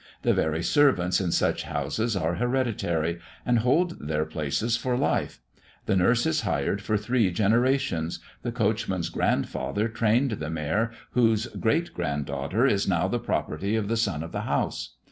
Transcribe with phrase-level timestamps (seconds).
[0.23, 5.37] The very servants in such houses are hereditary, and hold their places for life;
[5.85, 11.93] the nurse is hired for three generations; the coachman's grandfather trained the mare whose great
[11.93, 14.95] grand daughter is now the property of the son of the house.